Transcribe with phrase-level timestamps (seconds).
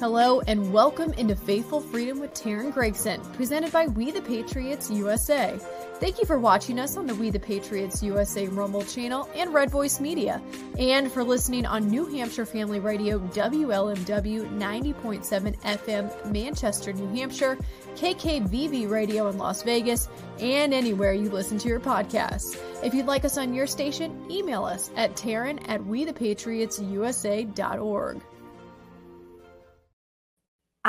[0.00, 5.58] Hello and welcome into Faithful Freedom with Teryn Gregson, presented by We the Patriots USA.
[5.94, 9.72] Thank you for watching us on the We the Patriots USA Rumble channel and Red
[9.72, 10.40] Voice Media,
[10.78, 17.58] and for listening on New Hampshire Family Radio WLMW 90.7 FM Manchester, New Hampshire,
[17.96, 20.08] KKVV Radio in Las Vegas,
[20.38, 22.56] and anywhere you listen to your podcasts.
[22.84, 28.22] If you'd like us on your station, email us at Teryn at WeThePatriotsUSA.org.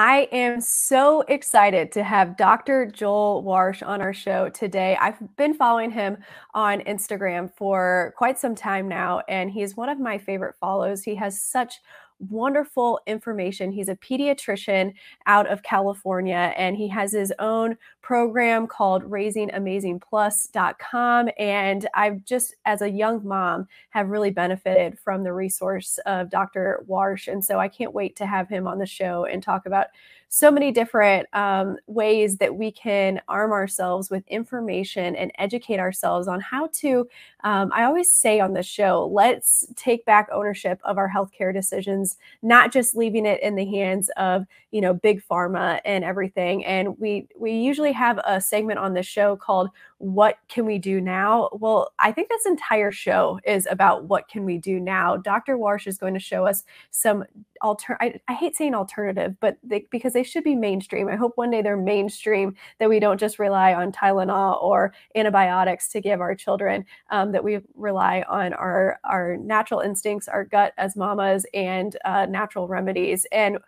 [0.02, 2.86] I am so excited to have Dr.
[2.86, 4.96] Joel Warsh on our show today.
[4.96, 6.20] I've been following him
[6.54, 11.04] on Instagram for quite some time now, and he's one of my favorite follows.
[11.04, 11.82] He has such
[12.20, 13.74] wonderful information.
[13.74, 14.94] He's a pediatrician
[15.26, 17.78] out of California and he has his own
[18.10, 25.32] program called raisingamazingplus.com and I've just as a young mom have really benefited from the
[25.32, 26.84] resource of Dr.
[26.90, 29.90] Warsh and so I can't wait to have him on the show and talk about
[30.30, 36.28] so many different um, ways that we can arm ourselves with information and educate ourselves
[36.28, 37.10] on how to.
[37.44, 42.18] Um, I always say on the show, let's take back ownership of our healthcare decisions,
[42.44, 46.64] not just leaving it in the hands of you know big pharma and everything.
[46.64, 51.02] And we we usually have a segment on the show called "What Can We Do
[51.02, 55.18] Now." Well, I think this entire show is about what can we do now.
[55.18, 55.58] Dr.
[55.58, 57.26] Warsh is going to show us some
[57.62, 61.10] alter I, I hate saying alternative, but they, because they should be mainstream.
[61.10, 65.90] I hope one day they're mainstream that we don't just rely on Tylenol or antibiotics
[65.90, 66.86] to give our children.
[67.12, 72.26] Um, that we rely on our our natural instincts, our gut as mamas, and uh,
[72.28, 73.26] natural remedies.
[73.32, 73.60] And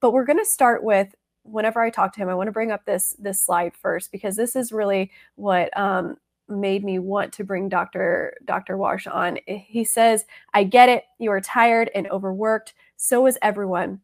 [0.00, 2.70] but we're going to start with whenever I talk to him, I want to bring
[2.70, 6.16] up this this slide first because this is really what um,
[6.48, 8.34] made me want to bring Dr.
[8.44, 8.76] Dr.
[8.76, 9.38] Warsh on.
[9.46, 10.24] He says,
[10.54, 11.04] "I get it.
[11.18, 12.74] You are tired and overworked.
[12.96, 14.00] So is everyone.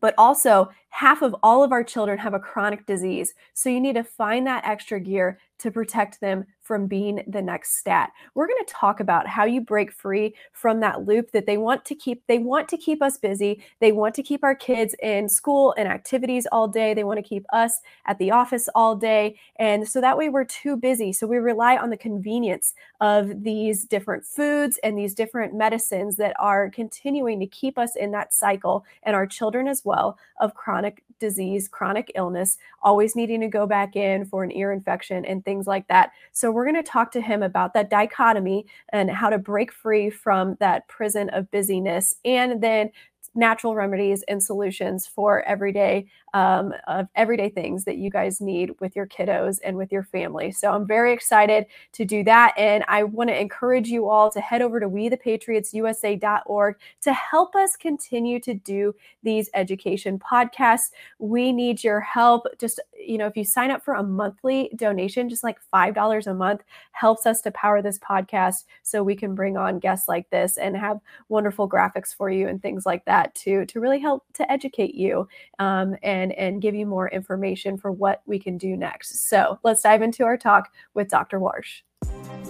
[0.00, 3.34] But also, half of all of our children have a chronic disease.
[3.52, 7.76] So you need to find that extra gear to protect them from being the next
[7.76, 8.10] stat.
[8.34, 11.84] We're going to talk about how you break free from that loop that they want
[11.86, 13.62] to keep they want to keep us busy.
[13.80, 16.94] They want to keep our kids in school and activities all day.
[16.94, 19.38] They want to keep us at the office all day.
[19.56, 21.12] And so that way we're too busy.
[21.12, 26.34] So we rely on the convenience of these different foods and these different medicines that
[26.38, 30.83] are continuing to keep us in that cycle and our children as well of chronic
[31.20, 35.66] disease, chronic illness, always needing to go back in for an ear infection and things
[35.66, 36.10] like that.
[36.32, 40.10] So, we're going to talk to him about that dichotomy and how to break free
[40.10, 42.90] from that prison of busyness and then
[43.34, 48.96] natural remedies and solutions for everyday um, of everyday things that you guys need with
[48.96, 50.50] your kiddos and with your family.
[50.50, 52.54] So I'm very excited to do that.
[52.58, 57.76] And I want to encourage you all to head over to wethepatriotsusa.org to help us
[57.76, 60.90] continue to do these education podcasts.
[61.18, 62.46] We need your help.
[62.58, 66.34] Just, you know, if you sign up for a monthly donation, just like $5 a
[66.34, 66.62] month
[66.92, 70.76] helps us to power this podcast so we can bring on guests like this and
[70.76, 74.94] have wonderful graphics for you and things like that to, to really help to educate
[74.94, 79.28] you um, and and, and give you more information for what we can do next.
[79.28, 81.38] So let's dive into our talk with Dr.
[81.38, 81.82] Warsh.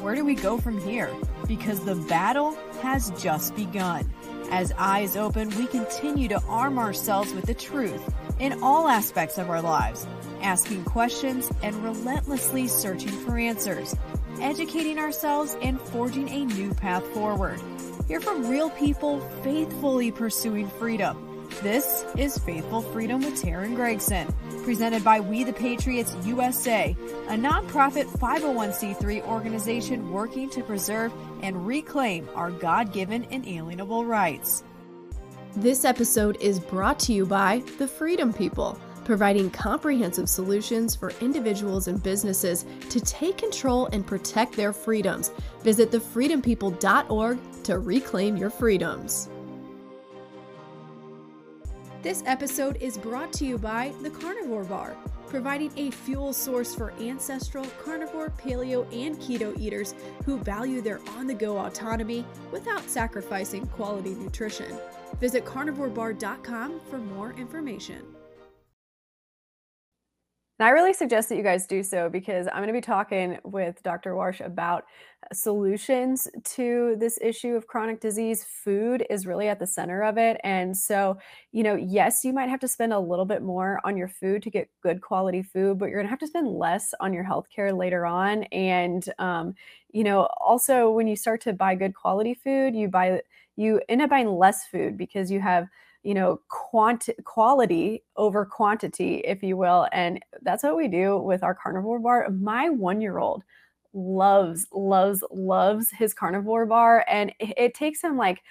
[0.00, 1.10] Where do we go from here?
[1.46, 4.12] Because the battle has just begun.
[4.50, 9.48] As eyes open, we continue to arm ourselves with the truth in all aspects of
[9.48, 10.06] our lives,
[10.42, 13.96] asking questions and relentlessly searching for answers,
[14.40, 17.60] educating ourselves and forging a new path forward.
[18.08, 24.26] Hear from real people faithfully pursuing freedom this is Faithful Freedom with Teryn Gregson,
[24.64, 26.96] presented by We the Patriots USA,
[27.28, 31.12] a nonprofit 501c3 organization working to preserve
[31.42, 34.64] and reclaim our God given inalienable rights.
[35.56, 41.86] This episode is brought to you by the Freedom People, providing comprehensive solutions for individuals
[41.86, 45.30] and businesses to take control and protect their freedoms.
[45.62, 49.28] Visit thefreedompeople.org to reclaim your freedoms.
[52.02, 54.94] This episode is brought to you by the Carnivore Bar,
[55.26, 59.94] providing a fuel source for ancestral, carnivore, paleo, and keto eaters
[60.26, 64.78] who value their on the go autonomy without sacrificing quality nutrition.
[65.18, 68.13] Visit carnivorebar.com for more information.
[70.58, 73.38] And I really suggest that you guys do so because I'm going to be talking
[73.42, 74.12] with Dr.
[74.14, 74.84] Warsh about
[75.32, 78.44] solutions to this issue of chronic disease.
[78.44, 80.40] Food is really at the center of it.
[80.44, 81.18] And so,
[81.50, 84.42] you know, yes, you might have to spend a little bit more on your food
[84.44, 87.24] to get good quality food, but you're going to have to spend less on your
[87.24, 88.44] healthcare later on.
[88.44, 89.54] And, um,
[89.92, 93.22] you know, also when you start to buy good quality food, you buy,
[93.56, 95.66] you end up buying less food because you have
[96.04, 99.88] you know, quant- quality over quantity, if you will.
[99.90, 102.28] And that's what we do with our carnivore bar.
[102.30, 103.42] My one year old
[103.94, 107.04] loves, loves, loves his carnivore bar.
[107.08, 108.42] And it, it takes him like,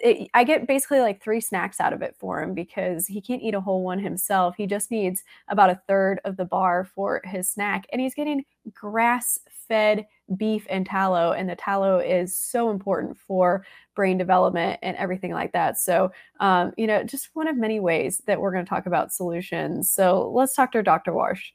[0.00, 3.42] it, I get basically like three snacks out of it for him because he can't
[3.42, 4.54] eat a whole one himself.
[4.56, 7.86] He just needs about a third of the bar for his snack.
[7.92, 9.38] And he's getting grass
[9.68, 10.06] fed
[10.36, 11.32] beef and tallow.
[11.32, 13.64] And the tallow is so important for
[13.94, 15.78] brain development and everything like that.
[15.78, 19.12] So, um, you know, just one of many ways that we're going to talk about
[19.12, 19.90] solutions.
[19.90, 21.12] So let's talk to Dr.
[21.12, 21.52] Warsh.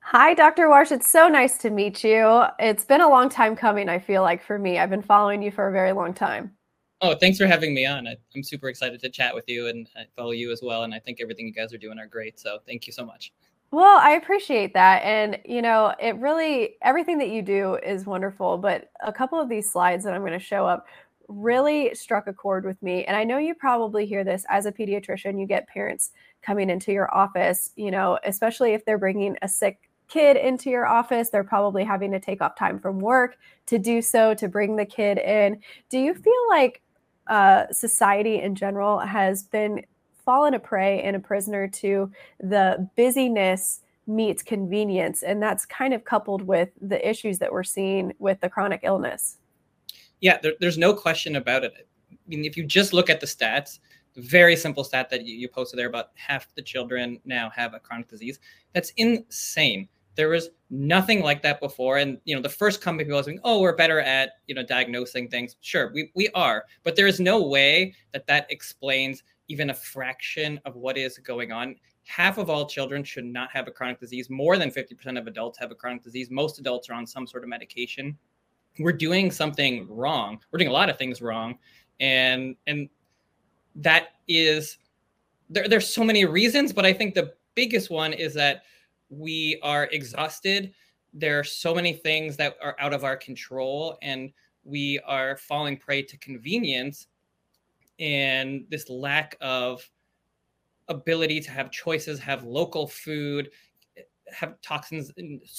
[0.00, 0.66] Hi, Dr.
[0.66, 0.90] Warsh.
[0.90, 2.42] It's so nice to meet you.
[2.58, 4.78] It's been a long time coming, I feel like, for me.
[4.78, 6.56] I've been following you for a very long time.
[7.04, 8.06] Oh, thanks for having me on.
[8.06, 10.84] I, am super excited to chat with you and I follow you as well.
[10.84, 12.38] And I think everything you guys are doing are great.
[12.38, 13.32] So thank you so much.
[13.72, 15.02] Well, I appreciate that.
[15.02, 18.56] And, you know, it really, everything that you do is wonderful.
[18.56, 20.86] But a couple of these slides that I'm going to show up
[21.26, 23.04] really struck a chord with me.
[23.04, 26.92] And I know you probably hear this as a pediatrician, you get parents coming into
[26.92, 31.42] your office, you know, especially if they're bringing a sick kid into your office, they're
[31.42, 35.18] probably having to take off time from work to do so, to bring the kid
[35.18, 35.58] in.
[35.88, 36.82] Do you feel like
[37.26, 39.84] uh, society in general has been
[40.24, 42.10] fallen a prey and a prisoner to
[42.40, 45.22] the busyness meets convenience?
[45.22, 49.38] And that's kind of coupled with the issues that we're seeing with the chronic illness.
[50.20, 51.88] Yeah, there, there's no question about it.
[52.10, 53.78] I mean, if you just look at the stats,
[54.16, 57.80] very simple stat that you, you posted there about half the children now have a
[57.80, 58.38] chronic disease,
[58.72, 59.88] that's insane.
[60.14, 61.98] There was nothing like that before.
[61.98, 64.64] And you know, the first company people was saying, "Oh, we're better at you know
[64.64, 69.70] diagnosing things." Sure, we we are, but there is no way that that explains even
[69.70, 71.76] a fraction of what is going on.
[72.04, 74.30] Half of all children should not have a chronic disease.
[74.30, 76.30] More than 50% of adults have a chronic disease.
[76.30, 78.16] Most adults are on some sort of medication
[78.78, 80.38] we're doing something wrong.
[80.50, 81.58] We're doing a lot of things wrong,
[82.00, 82.88] and and
[83.76, 84.78] that is
[85.50, 85.68] there.
[85.68, 88.62] There's so many reasons, but I think the biggest one is that
[89.12, 90.72] we are exhausted.
[91.12, 94.32] There are so many things that are out of our control, and
[94.64, 97.08] we are falling prey to convenience
[97.98, 99.88] and this lack of
[100.88, 103.50] ability to have choices, have local food,
[104.32, 105.12] have toxins,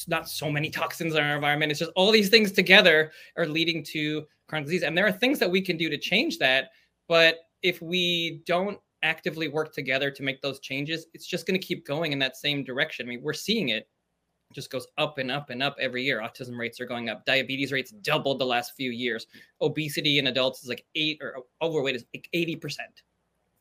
[0.07, 1.71] not so many toxins in our environment.
[1.71, 4.83] It's just all these things together are leading to chronic disease.
[4.83, 6.71] And there are things that we can do to change that.
[7.07, 11.65] But if we don't actively work together to make those changes, it's just going to
[11.65, 13.05] keep going in that same direction.
[13.05, 13.87] I mean, we're seeing it.
[14.49, 16.21] it just goes up and up and up every year.
[16.21, 17.25] Autism rates are going up.
[17.25, 18.01] Diabetes rates mm.
[18.01, 19.27] doubled the last few years.
[19.61, 22.77] Obesity in adults is like eight or overweight is like 80%.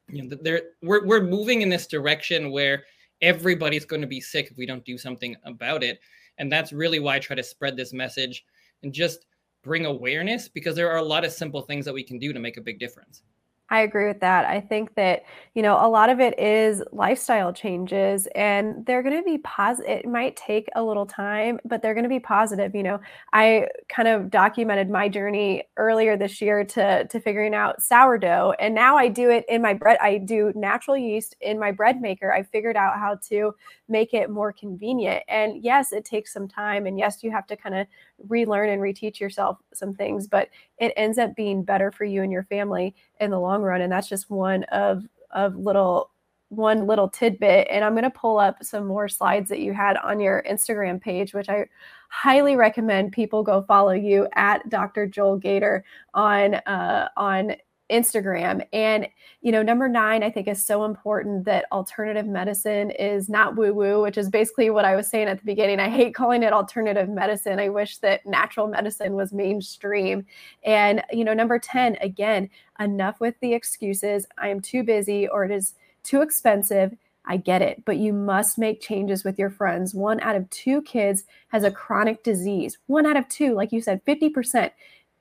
[0.09, 2.85] You know, there we're, we're moving in this direction where
[3.21, 6.01] everybody's going to be sick if we don't do something about it.
[6.39, 8.45] And that's really why I try to spread this message
[8.83, 9.27] and just
[9.63, 12.41] bring awareness because there are a lot of simple things that we can do to
[12.41, 13.23] make a big difference.
[13.73, 14.45] I agree with that.
[14.45, 15.23] I think that,
[15.55, 19.91] you know, a lot of it is lifestyle changes and they're going to be positive.
[19.91, 22.75] It might take a little time, but they're going to be positive.
[22.75, 23.01] You know,
[23.33, 28.53] I kind of documented my journey earlier this year to, to figuring out sourdough.
[28.61, 29.97] And now I do it in my bread.
[30.03, 32.31] I do natural yeast in my bread maker.
[32.31, 33.55] I figured out how to
[33.89, 35.23] make it more convenient.
[35.29, 36.85] And yes, it takes some time.
[36.85, 37.87] And yes, you have to kind of
[38.29, 40.49] relearn and reteach yourself some things, but
[40.79, 43.81] it ends up being better for you and your family in the long run.
[43.81, 46.11] And that's just one of of little
[46.53, 47.67] one little tidbit.
[47.71, 51.01] And I'm going to pull up some more slides that you had on your Instagram
[51.01, 51.67] page, which I
[52.11, 55.07] highly recommend people go follow you at Dr.
[55.07, 57.57] Joel Gator on uh, on
[57.91, 58.67] Instagram.
[58.73, 59.09] And,
[59.41, 63.75] you know, number nine, I think is so important that alternative medicine is not woo
[63.75, 65.81] woo, which is basically what I was saying at the beginning.
[65.81, 67.61] I hate calling it alternative medicine.
[67.61, 70.25] I wish that natural medicine was mainstream.
[70.65, 72.49] And, you know, number 10, again,
[72.81, 74.27] enough with the excuses.
[74.39, 76.97] I am too busy or it is too expensive.
[77.25, 79.95] I get it, but you must make changes with your friends.
[79.95, 82.79] One out of two kids has a chronic disease.
[82.87, 84.71] One out of two, like you said, 50%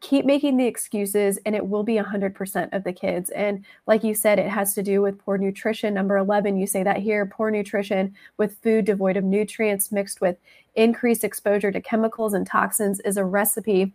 [0.01, 3.29] keep making the excuses and it will be 100% of the kids.
[3.29, 5.93] And like you said it has to do with poor nutrition.
[5.93, 10.37] Number 11 you say that here poor nutrition with food devoid of nutrients mixed with
[10.75, 13.93] increased exposure to chemicals and toxins is a recipe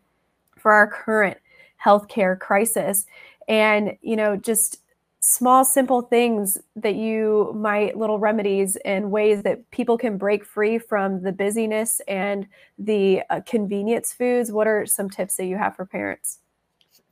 [0.56, 1.38] for our current
[1.84, 3.06] healthcare crisis.
[3.48, 4.80] And you know just
[5.20, 10.78] small simple things that you might little remedies and ways that people can break free
[10.78, 12.46] from the busyness and
[12.78, 14.52] the uh, convenience foods.
[14.52, 16.38] What are some tips that you have for parents?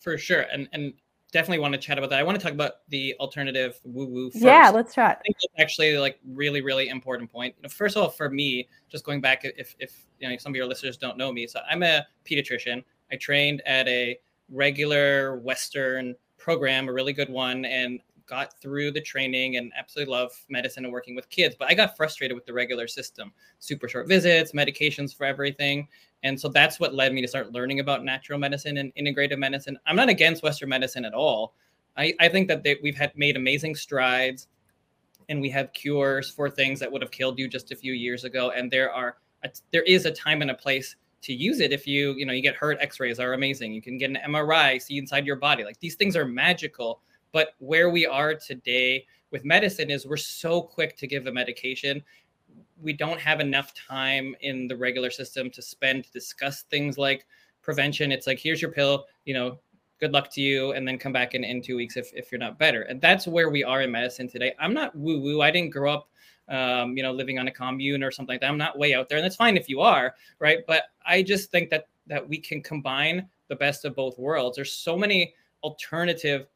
[0.00, 0.92] For sure and and
[1.32, 2.20] definitely want to chat about that.
[2.20, 5.18] I want to talk about the alternative woo woo yeah let's chat.
[5.18, 7.54] I think that's actually like really really important point.
[7.56, 10.52] You know, first of all for me just going back if if you know some
[10.52, 12.84] of your listeners don't know me so i'm a pediatrician.
[13.10, 14.18] I trained at a
[14.50, 17.64] regular western program, a really good one.
[17.64, 21.74] And got through the training and absolutely love medicine and working with kids, but I
[21.74, 23.32] got frustrated with the regular system.
[23.58, 25.88] Super short visits, medications for everything.
[26.22, 29.78] And so that's what led me to start learning about natural medicine and integrative medicine.
[29.86, 31.54] I'm not against Western medicine at all.
[31.96, 34.48] I, I think that they, we've had made amazing strides
[35.28, 38.24] and we have cures for things that would have killed you just a few years
[38.24, 38.50] ago.
[38.50, 41.86] And there are a, there is a time and a place to use it if
[41.86, 43.72] you you know you get hurt x-rays are amazing.
[43.72, 45.64] You can get an mri see inside your body.
[45.64, 47.00] Like these things are magical.
[47.32, 52.02] But where we are today with medicine is we're so quick to give a medication.
[52.80, 57.26] We don't have enough time in the regular system to spend to discuss things like
[57.62, 58.12] prevention.
[58.12, 59.58] It's like here's your pill you know
[60.00, 62.38] good luck to you and then come back in in two weeks if, if you're
[62.38, 62.82] not better.
[62.82, 64.54] And that's where we are in medicine today.
[64.58, 66.08] I'm not woo woo i didn't grow up
[66.48, 68.50] um, you know, living on a commune or something like that.
[68.50, 70.58] I'm not way out there, and that's fine if you are, right?
[70.66, 74.56] But I just think that that we can combine the best of both worlds.
[74.56, 76.46] There's so many alternative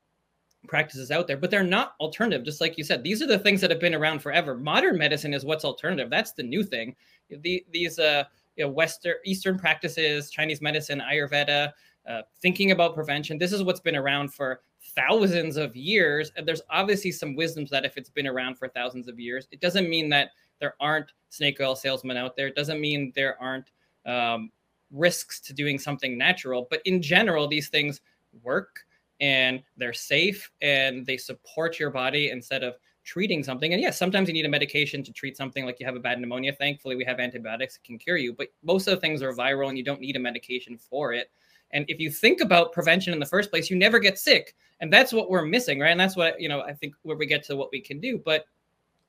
[0.66, 2.45] practices out there, but they're not alternative.
[2.45, 4.54] Just like you said, these are the things that have been around forever.
[4.54, 6.11] Modern medicine is what's alternative.
[6.11, 6.95] That's the new thing.
[7.30, 8.25] The, these uh,
[8.57, 11.73] you know, Western Eastern practices, Chinese medicine, Ayurveda,
[12.09, 13.38] uh, thinking about prevention.
[13.38, 14.62] This is what's been around for
[14.99, 16.33] thousands of years.
[16.37, 19.61] And there's obviously some wisdoms that if it's been around for thousands of years, it
[19.61, 22.49] doesn't mean that there aren't snake oil salesmen out there.
[22.49, 23.71] It doesn't mean there aren't
[24.07, 24.50] um,
[24.90, 26.67] risks to doing something natural.
[26.71, 28.00] But in general, these things
[28.43, 28.81] work
[29.21, 32.75] and they're safe and they support your body instead of
[33.05, 33.73] treating something.
[33.73, 36.21] And yes, sometimes you need a medication to treat something like you have a bad
[36.21, 36.52] pneumonia.
[36.52, 39.69] Thankfully, we have antibiotics that can cure you, but most of the things are viral
[39.69, 41.31] and you don't need a medication for it.
[41.73, 44.55] And if you think about prevention in the first place, you never get sick.
[44.81, 45.91] And that's what we're missing, right?
[45.91, 48.21] And that's what, you know, I think where we get to what we can do.
[48.25, 48.47] But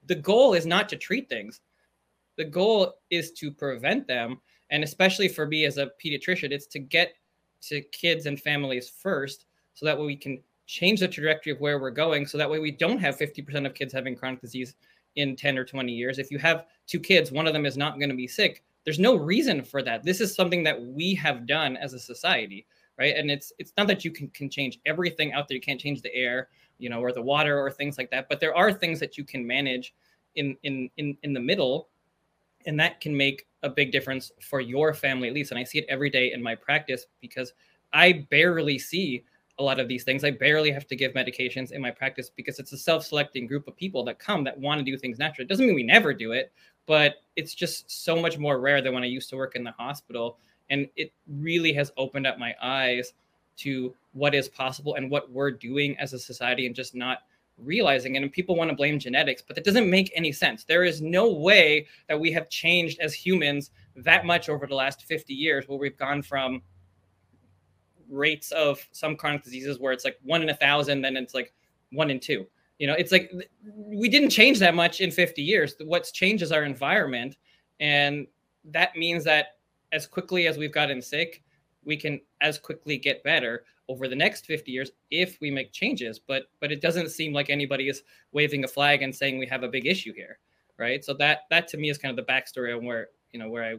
[0.07, 1.61] the goal is not to treat things,
[2.37, 4.39] the goal is to prevent them.
[4.71, 7.13] And especially for me as a pediatrician, it's to get
[7.61, 11.79] to kids and families first so that way we can change the trajectory of where
[11.79, 12.25] we're going.
[12.25, 14.75] So that way we don't have 50% of kids having chronic disease
[15.15, 16.19] in 10 or 20 years.
[16.19, 18.99] If you have two kids, one of them is not going to be sick there's
[18.99, 20.03] no reason for that.
[20.03, 22.65] This is something that we have done as a society
[22.97, 23.15] right?
[23.15, 25.55] And it's it's not that you can, can change everything out there.
[25.55, 28.39] You can't change the air you know or the water or things like that but
[28.39, 29.93] there are things that you can manage
[30.35, 31.89] in in in, in the middle
[32.65, 35.51] and that can make a big difference for your family at least.
[35.51, 37.53] And i see it every day in my practice because
[37.93, 39.23] i barely see
[39.57, 40.23] a lot of these things.
[40.23, 43.75] I barely have to give medications in my practice because it's a self-selecting group of
[43.75, 46.31] people that come that want to do things naturally it doesn't mean we never do
[46.31, 46.53] it
[46.89, 49.73] but it's just so much more rare than when I used to work in the
[49.73, 50.39] hospital.
[50.71, 53.13] And it really has opened up my eyes
[53.57, 57.19] to what is possible and what we're doing as a society and just not
[57.59, 58.23] realizing it.
[58.23, 60.63] And people want to blame genetics, but that doesn't make any sense.
[60.63, 65.03] There is no way that we have changed as humans that much over the last
[65.03, 66.63] 50 years where we've gone from
[68.09, 71.53] rates of some chronic diseases where it's like one in a thousand, then it's like
[71.91, 72.47] one in two
[72.79, 73.31] you know it's like
[73.63, 75.75] we didn't change that much in 50 years.
[75.85, 77.37] What's changed is our environment
[77.79, 78.27] and
[78.65, 79.57] that means that
[79.91, 81.43] as quickly as we've gotten sick
[81.85, 86.19] we can as quickly get better over the next 50 years if we make changes.
[86.19, 89.63] But but it doesn't seem like anybody is waving a flag and saying we have
[89.63, 90.39] a big issue here
[90.79, 91.03] right?
[91.03, 93.63] So that that to me is kind of the backstory on where you know where
[93.63, 93.75] i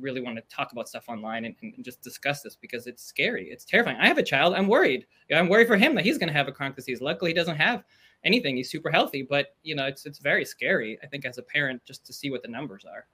[0.00, 3.48] really want to talk about stuff online and, and, just discuss this because it's scary.
[3.48, 3.96] It's terrifying.
[4.00, 4.52] I have a child.
[4.52, 5.06] I'm worried.
[5.32, 7.00] I'm worried for him that he's going to have a chronic disease.
[7.00, 7.84] Luckily he doesn't have
[8.24, 8.56] anything.
[8.56, 10.98] He's super healthy, but you know, it's it's very scary.
[11.02, 13.06] I think as a parent, just to see what the numbers are.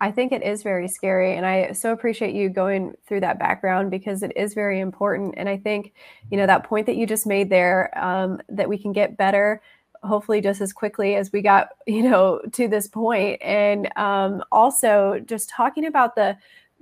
[0.00, 3.90] I think it is very scary, and I so appreciate you going through that background
[3.90, 5.34] because it is very important.
[5.36, 5.92] And I think,
[6.30, 9.62] you know, that point that you just made there, um, that we can get better
[10.04, 15.20] hopefully just as quickly as we got you know to this point and um, also
[15.26, 16.36] just talking about the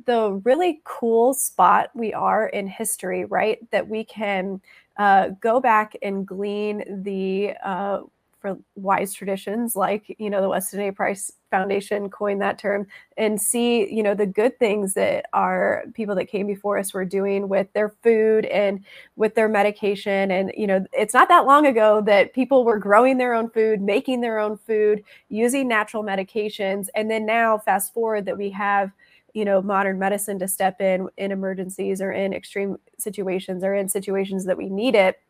[0.05, 4.61] the really cool spot we are in history right that we can
[4.97, 8.01] uh, go back and glean the uh,
[8.41, 13.41] for wise traditions like you know the weston a price foundation coined that term and
[13.41, 17.47] see you know the good things that our people that came before us were doing
[17.49, 18.83] with their food and
[19.17, 20.33] with their medication.
[20.33, 23.81] And you know it's not that long ago that people were growing their own food
[23.81, 26.89] making their own food using natural medications.
[26.97, 28.91] And then now fast forward that we have
[29.35, 33.89] you know modern medicine to step in in emergencies or in extreme situations or in
[33.89, 35.21] situations that we need it.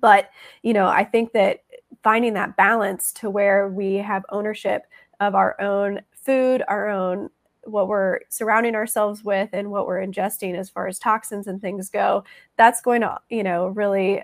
[0.00, 0.30] But
[0.62, 1.60] you know i think that
[2.02, 4.82] finding that balance to where we have ownership
[5.20, 7.30] of our own food our own
[7.64, 11.90] what we're surrounding ourselves with and what we're ingesting as far as toxins and things
[11.90, 12.24] go
[12.56, 14.22] that's going to you know really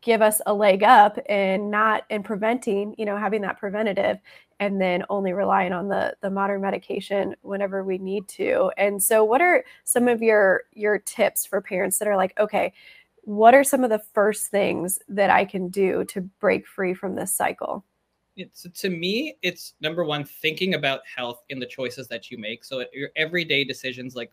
[0.00, 4.18] give us a leg up and not in preventing you know having that preventative
[4.58, 9.24] and then only relying on the the modern medication whenever we need to and so
[9.24, 12.72] what are some of your your tips for parents that are like okay
[13.22, 17.14] what are some of the first things that I can do to break free from
[17.14, 17.84] this cycle?
[18.36, 22.64] It's to me, it's number one, thinking about health in the choices that you make.
[22.64, 24.30] So uh, your everyday decisions, like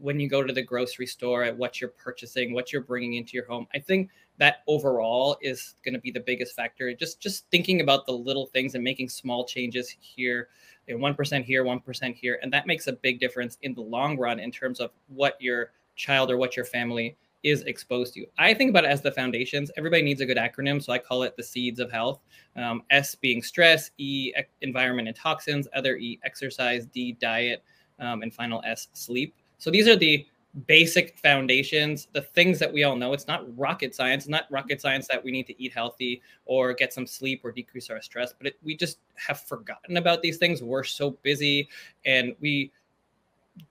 [0.00, 3.32] when you go to the grocery store, at what you're purchasing, what you're bringing into
[3.34, 3.66] your home.
[3.74, 6.92] I think that overall is going to be the biggest factor.
[6.94, 10.48] Just just thinking about the little things and making small changes here,
[10.88, 14.16] one percent here, one percent here, and that makes a big difference in the long
[14.16, 18.26] run in terms of what your child or what your family is exposed to.
[18.36, 19.70] I think about it as the foundations.
[19.76, 22.20] Everybody needs a good acronym, so I call it the seeds of health.
[22.56, 27.62] Um, S being stress, E environment and toxins, other E exercise, D diet,
[28.00, 29.34] um, and final S sleep.
[29.58, 30.26] So these are the
[30.66, 33.12] basic foundations, the things that we all know.
[33.12, 34.26] It's not rocket science.
[34.26, 37.90] Not rocket science that we need to eat healthy or get some sleep or decrease
[37.90, 40.62] our stress, but it, we just have forgotten about these things.
[40.62, 41.68] We're so busy
[42.04, 42.72] and we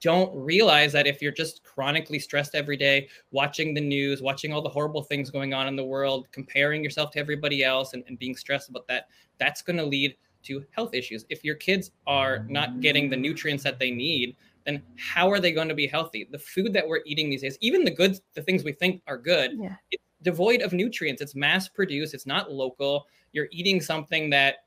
[0.01, 4.62] don't realize that if you're just chronically stressed every day, watching the news, watching all
[4.62, 8.20] the horrible things going on in the world, comparing yourself to everybody else and, and
[8.20, 9.08] being stressed about that,
[9.39, 11.25] that's going to lead to health issues.
[11.29, 14.36] If your kids are not getting the nutrients that they need,
[14.68, 16.28] then how are they going to be healthy?
[16.30, 19.18] The food that we're eating these days, even the good, the things we think are
[19.18, 19.76] good, yeah.
[19.92, 21.22] it's devoid of nutrients.
[21.22, 22.14] It's mass produced.
[22.14, 23.08] It's not local.
[23.32, 24.66] You're eating something that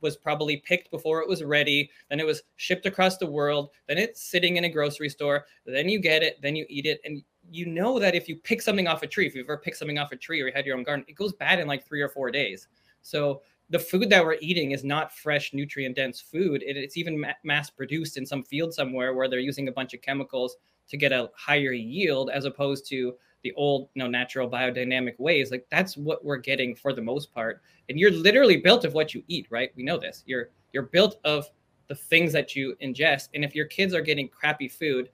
[0.00, 1.90] was probably picked before it was ready.
[2.08, 3.70] Then it was shipped across the world.
[3.88, 5.44] Then it's sitting in a grocery store.
[5.66, 6.40] Then you get it.
[6.40, 7.00] Then you eat it.
[7.04, 9.76] And you know that if you pick something off a tree, if you've ever picked
[9.76, 11.86] something off a tree or you had your own garden, it goes bad in like
[11.86, 12.68] three or four days.
[13.02, 16.62] So the food that we're eating is not fresh, nutrient dense food.
[16.62, 19.94] It, it's even ma- mass produced in some field somewhere where they're using a bunch
[19.94, 20.56] of chemicals
[20.88, 25.50] to get a higher yield as opposed to the old you know natural biodynamic ways.
[25.50, 27.62] Like that's what we're getting for the most part.
[27.88, 29.70] And you're literally built of what you eat right?
[29.76, 30.24] We know this.
[30.26, 31.46] You're you're built of
[31.88, 33.28] the things that you ingest.
[33.34, 35.10] And if your kids are getting crappy food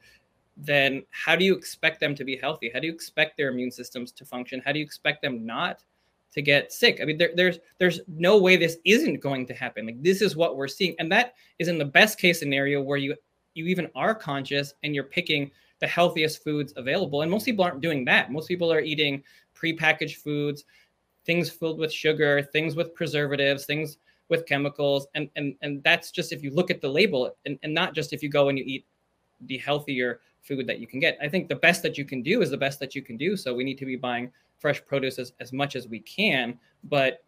[0.59, 2.71] then how do you expect them to be healthy?
[2.73, 4.63] How do you expect their immune systems to function?
[4.65, 5.85] How do you expect them not
[6.33, 7.01] to get sick.
[7.01, 9.87] I mean, there, there's there's no way this isn't going to happen.
[9.87, 12.99] Like this is what we're seeing, and that is in the best case scenario where
[12.99, 13.15] you
[13.55, 17.23] you even are conscious and you're picking the healthiest foods available.
[17.23, 18.31] And most people aren't doing that.
[18.31, 19.23] Most people are eating
[19.55, 20.65] prepackaged foods,
[21.25, 26.33] things filled with sugar, things with preservatives, things with chemicals, and and and that's just
[26.33, 28.65] if you look at the label, and, and not just if you go and you
[28.67, 28.87] eat
[29.43, 31.19] the healthier food that you can get.
[31.21, 33.37] I think the best that you can do is the best that you can do.
[33.37, 36.59] So we need to be buying fresh produce as, as much as we can.
[36.85, 37.25] But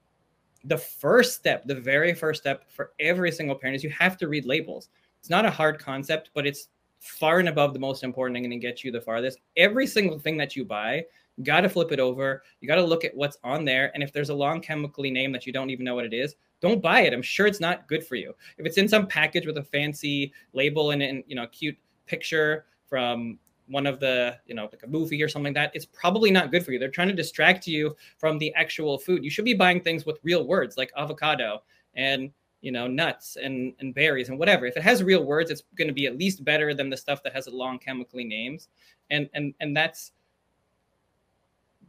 [0.64, 4.28] the first step, the very first step for every single parent is you have to
[4.28, 4.88] read labels.
[5.20, 6.68] It's not a hard concept, but it's
[7.00, 9.38] far and above the most important thing and it gets you the farthest.
[9.56, 11.04] Every single thing that you buy,
[11.36, 12.42] you got to flip it over.
[12.60, 13.92] You got to look at what's on there.
[13.94, 16.34] And if there's a long chemically name that you don't even know what it is,
[16.60, 17.12] don't buy it.
[17.12, 18.34] I'm sure it's not good for you.
[18.58, 21.76] If it's in some package with a fancy label and, and you know, a cute
[22.06, 23.38] picture from
[23.68, 26.50] one of the you know like a movie or something like that it's probably not
[26.50, 26.78] good for you.
[26.78, 29.24] They're trying to distract you from the actual food.
[29.24, 31.62] You should be buying things with real words like avocado
[31.94, 34.66] and you know nuts and and berries and whatever.
[34.66, 37.22] If it has real words it's going to be at least better than the stuff
[37.22, 38.68] that has long chemically names.
[39.10, 40.12] And and and that's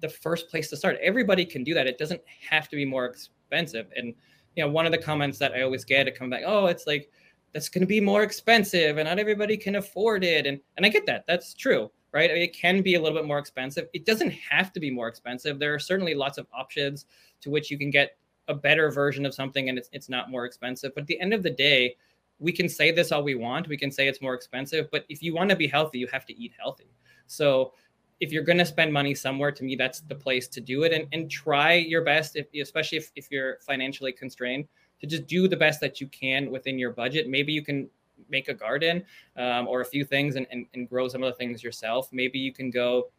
[0.01, 0.97] the first place to start.
[1.01, 1.87] Everybody can do that.
[1.87, 3.87] It doesn't have to be more expensive.
[3.95, 4.13] And
[4.55, 6.85] you know one of the comments that i always get to come back oh it's
[6.87, 7.09] like
[7.53, 10.45] that's going to be more expensive and not everybody can afford it.
[10.45, 11.25] And and i get that.
[11.27, 12.29] That's true right?
[12.29, 13.87] I mean, it can be a little bit more expensive.
[13.93, 15.59] It doesn't have to be more expensive.
[15.59, 17.05] There are certainly lots of options
[17.41, 20.45] to which you can get a better version of something and it's, it's not more
[20.45, 20.93] expensive.
[20.95, 21.95] But at the end of the day
[22.39, 23.67] we can say this all we want.
[23.67, 24.89] We can say it's more expensive.
[24.91, 26.89] But if you want to be healthy you have to eat healthy.
[27.27, 27.73] So
[28.19, 30.93] if you're going to spend money somewhere to me that's the place to do it.
[30.93, 34.67] And, and try your best if, especially if, if you're financially constrained
[35.01, 37.27] to just do the best that you can within your budget.
[37.27, 37.89] Maybe you can
[38.29, 39.03] make a garden
[39.37, 42.09] um, or a few things and, and, and grow some of the things yourself.
[42.11, 43.09] Maybe you can go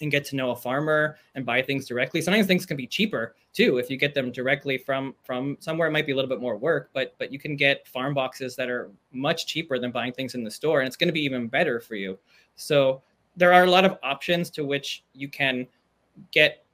[0.00, 2.22] and get to know a farmer and buy things directly.
[2.22, 5.88] Sometimes things can be cheaper too if you get them directly from from somewhere.
[5.88, 8.56] It might be a little bit more work, but but you can get farm boxes
[8.56, 11.24] that are much cheaper than buying things in the store, and it's going to be
[11.24, 12.18] even better for you.
[12.56, 13.02] So
[13.36, 15.66] there are a lot of options to which you can
[16.32, 16.64] get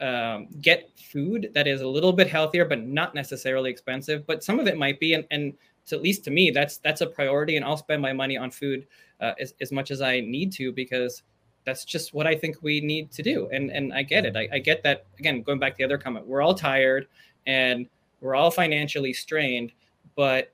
[0.00, 4.26] um, get food that is a little bit healthier, but not necessarily expensive.
[4.26, 5.54] But some of it might be, and, and
[5.86, 7.56] to, at least to me, that's that's a priority.
[7.56, 8.86] And I'll spend my money on food
[9.20, 11.22] uh, as, as much as I need to because
[11.64, 13.48] that's just what I think we need to do.
[13.52, 14.36] And and I get it.
[14.36, 15.06] I, I get that.
[15.18, 17.06] Again, going back to the other comment, we're all tired
[17.46, 17.86] and
[18.20, 19.72] we're all financially strained,
[20.14, 20.52] but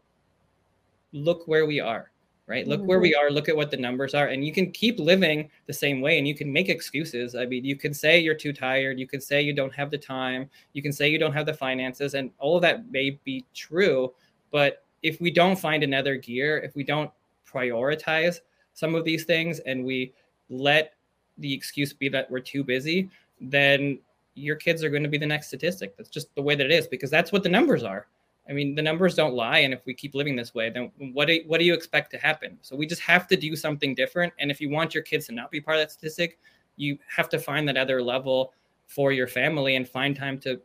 [1.13, 2.11] look where we are
[2.47, 2.67] right?
[2.67, 3.27] Look where we mm-hmm.
[3.27, 6.19] are, look at what the numbers are, and you can keep living the same way
[6.19, 7.35] and you can make excuses.
[7.35, 9.99] I mean, you can say you're too tired, you can say you don't have the
[9.99, 13.45] time, you can say you don't have the finances, and all of that may be
[13.55, 14.13] true.
[14.53, 17.11] But if we don't find another gear, if we don't
[17.51, 18.41] prioritize
[18.75, 20.13] some of these things and we
[20.49, 20.95] let
[21.39, 23.99] the excuse be that we're too busy, then
[24.35, 25.97] your kids are going to be the next statistic.
[25.97, 28.07] That's just the way that it is because that's what the numbers are.
[28.49, 31.27] I mean, the numbers don't lie, and if we keep living this way, then what
[31.27, 32.59] do, what do you expect to happen?
[32.63, 34.33] So we just have to do something different.
[34.39, 36.39] And if you want your kids to not be part of that statistic,
[36.77, 38.53] you have to find that other level
[38.87, 40.61] for your family and find time to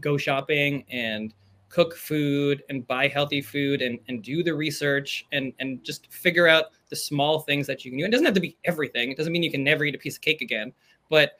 [0.00, 1.32] go shopping and
[1.68, 6.46] cook food and buy healthy food and, and do the research and, and just figure
[6.46, 8.04] out the small things that you can do.
[8.04, 9.10] It doesn't have to be everything.
[9.10, 10.72] It doesn't mean you can never eat a piece of cake again.
[11.10, 11.32] But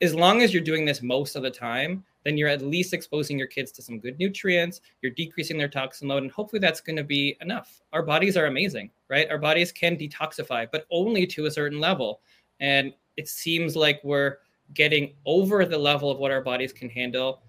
[0.00, 3.38] as long as you're doing this most of the time, then you're at least exposing
[3.38, 4.82] your kids to some good nutrients.
[5.00, 7.80] You're decreasing their toxin load, and hopefully that's going to be enough.
[7.92, 9.28] Our bodies are amazing, right?
[9.30, 12.20] Our bodies can detoxify, but only to a certain level.
[12.60, 14.36] And it seems like we're
[14.74, 17.42] getting over the level of what our bodies can handle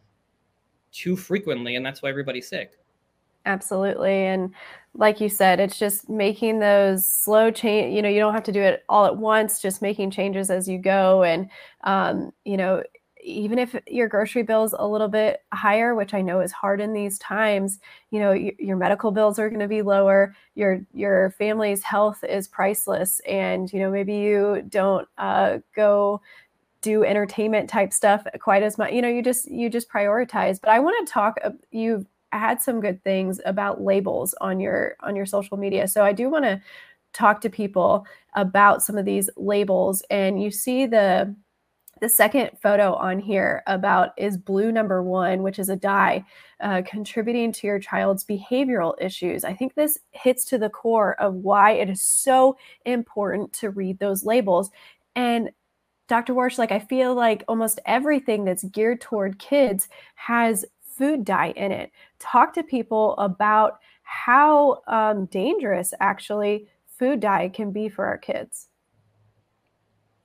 [0.91, 2.79] too frequently and that's why everybody's sick
[3.45, 4.53] absolutely and
[4.95, 8.51] like you said it's just making those slow change you know you don't have to
[8.51, 11.49] do it all at once just making changes as you go and
[11.83, 12.81] um, you know
[13.21, 16.79] even if your grocery bill is a little bit higher which i know is hard
[16.79, 17.79] in these times
[18.11, 22.23] you know your, your medical bills are going to be lower your your family's health
[22.23, 26.21] is priceless and you know maybe you don't uh, go
[26.81, 30.59] do entertainment type stuff quite as much you know you just you just prioritize.
[30.61, 31.37] But i want to talk
[31.71, 35.87] you've had some good things about labels on your on your social media.
[35.87, 36.61] So i do want to
[37.11, 38.05] talk to people
[38.35, 41.35] about some of these labels and you see the
[41.99, 46.23] the second photo on here about is blue number one which is a dye
[46.61, 51.35] uh, contributing to your child's behavioral issues i think this hits to the core of
[51.35, 54.71] why it is so important to read those labels
[55.15, 55.51] and
[56.07, 56.33] Dr.
[56.33, 61.71] Warsh, like I feel like almost everything that's geared toward kids has food dye in
[61.71, 61.91] it.
[62.17, 68.68] Talk to people about how um, dangerous actually food dye can be for our kids.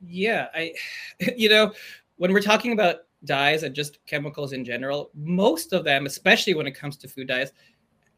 [0.07, 0.75] Yeah, I,
[1.37, 1.73] you know,
[2.17, 6.67] when we're talking about dyes and just chemicals in general, most of them, especially when
[6.67, 7.53] it comes to food dyes,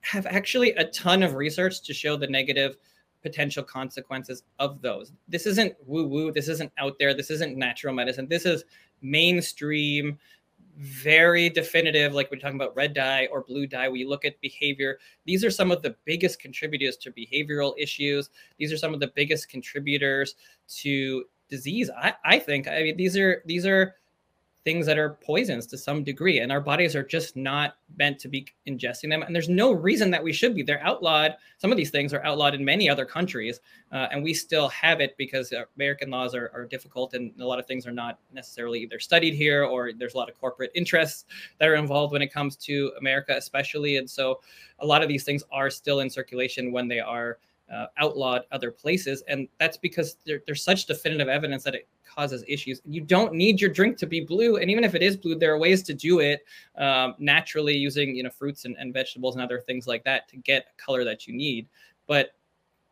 [0.01, 2.77] have actually a ton of research to show the negative
[3.23, 5.13] potential consequences of those.
[5.27, 6.31] This isn't woo woo.
[6.31, 7.15] This isn't out there.
[7.15, 8.29] This isn't natural medicine.
[8.29, 8.65] This is
[9.03, 10.19] mainstream,
[10.77, 13.89] very definitive, like we're talking about red dye or blue dye.
[13.89, 14.99] We look at behavior.
[15.25, 18.31] These are some of the biggest contributors to behavioral issues.
[18.59, 20.37] These are some of the biggest contributors
[20.79, 21.91] to disease.
[21.97, 22.69] I, I think.
[22.69, 23.95] I mean, these are these are
[24.67, 28.27] things that are poisons to some degree and our bodies are just not meant to
[28.27, 31.77] be ingesting them and there's no reason that we should be they're outlawed some of
[31.77, 33.61] these things are outlawed in many other countries
[33.93, 37.61] uh, and we still have it because american laws are, are difficult and a lot
[37.61, 41.27] of things are not necessarily either studied here or there's a lot of corporate interests
[41.61, 44.41] that are involved when it comes to america especially and so
[44.81, 47.39] a lot of these things are still in circulation when they are
[47.73, 52.81] uh, outlawed other places and that's because there's such definitive evidence that it causes issues.
[52.85, 55.53] You don't need your drink to be blue, and even if it is blue, there
[55.53, 56.45] are ways to do it
[56.77, 60.37] um, naturally using you know fruits and, and vegetables and other things like that to
[60.39, 61.69] get a color that you need.
[62.07, 62.31] But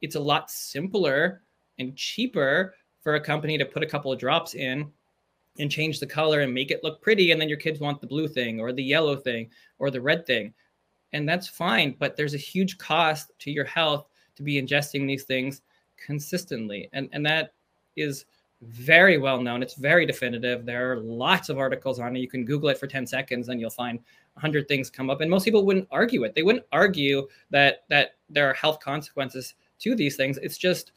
[0.03, 1.43] it's a lot simpler
[1.79, 4.91] and cheaper for a company to put a couple of drops in
[5.59, 8.07] and change the color and make it look pretty, and then your kids want the
[8.07, 10.53] blue thing or the yellow thing or the red thing,
[11.13, 11.97] and that's fine.
[11.99, 15.63] But there's a huge cost to your health to be ingesting these things
[16.05, 17.53] consistently, and and that
[17.97, 18.27] is
[18.69, 19.63] very well known.
[19.63, 20.65] It's very definitive.
[20.65, 22.21] There are lots of articles on it.
[22.21, 23.99] You can Google it for 10 seconds and you'll find
[24.35, 25.21] 100 things come up.
[25.21, 26.35] And most people wouldn't argue it.
[26.35, 30.39] They wouldn't argue that that there are health consequences to these things.
[30.39, 30.93] It's just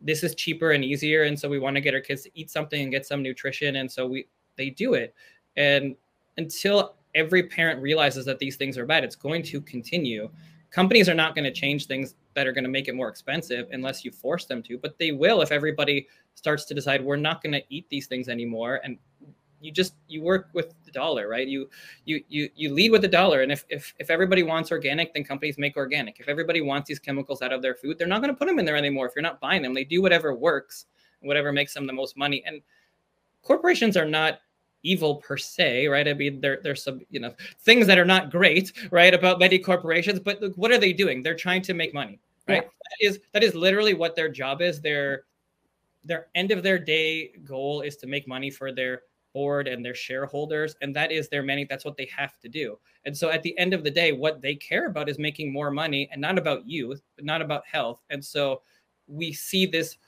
[0.00, 1.24] this is cheaper and easier.
[1.24, 3.76] And so we want to get our kids to eat something and get some nutrition.
[3.76, 5.14] And so we they do it.
[5.56, 5.96] And
[6.36, 10.30] until every parent realizes that these things are bad, it's going to continue.
[10.70, 13.66] Companies are not going to change things that are going to make it more expensive
[13.72, 17.42] unless you force them to, but they will if everybody starts to decide we're not
[17.42, 18.96] going to eat these things anymore and
[19.60, 21.48] you just you work with the dollar right?
[21.48, 21.68] You
[22.04, 25.24] you you you lead with the dollar and if if if everybody wants organic then
[25.24, 26.20] companies make organic.
[26.20, 28.60] If everybody wants these chemicals out of their food they're not going to put them
[28.60, 29.74] in there anymore if you're not buying them.
[29.74, 30.86] They do whatever works
[31.22, 32.62] whatever makes them the most money and
[33.42, 34.38] corporations are not
[34.84, 36.06] evil per se right?
[36.06, 39.58] I mean there there's some you know things that are not great right about many
[39.58, 41.20] corporations but what are they doing?
[41.20, 42.62] They're trying to make money right?
[42.62, 42.68] Yeah.
[42.68, 44.80] that is that is literally what their job is.
[44.80, 45.24] They're
[46.04, 49.02] their end of their day goal is to make money for their
[49.34, 51.66] board and their shareholders and that is their money.
[51.68, 52.78] That's what they have to do.
[53.04, 55.70] And so at the end of the day what they care about is making more
[55.70, 58.00] money and not about you but not about health.
[58.10, 58.62] And so
[59.06, 59.98] we see this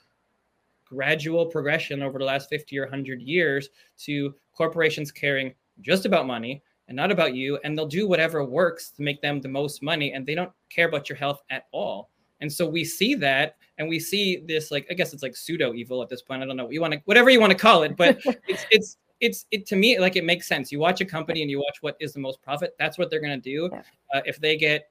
[0.85, 6.61] gradual progression over the last 50 or 100 years to corporations caring just about money
[6.87, 10.11] and not about you and they'll do whatever works to make them the most money
[10.11, 12.09] and they don't care about your health at all
[12.41, 15.73] And so we see that and we see this like I guess it's like pseudo
[15.73, 16.43] evil at this point.
[16.43, 18.65] I don't know what you want to whatever you want to call it, but it's
[18.71, 20.71] it's it's it to me like it makes sense.
[20.71, 22.75] You watch a company and you watch what is the most profit.
[22.79, 23.69] That's what they're going to do.
[24.13, 24.89] Uh, if they get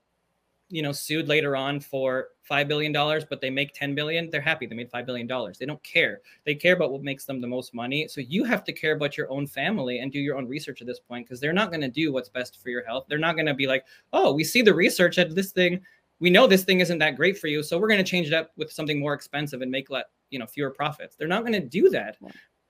[0.72, 4.40] you know sued later on for five billion dollars, but they make ten billion, they're
[4.40, 4.66] happy.
[4.66, 5.58] They made five billion dollars.
[5.58, 6.20] They don't care.
[6.46, 8.06] They care about what makes them the most money.
[8.06, 10.86] So you have to care about your own family and do your own research at
[10.86, 13.06] this point because they're not going to do what's best for your health.
[13.08, 15.80] They're not going to be like, oh, we see the research at this thing.
[16.20, 18.34] We know this thing isn't that great for you, so we're going to change it
[18.34, 21.16] up with something more expensive and make let you know fewer profits.
[21.16, 22.16] They're not going to do that.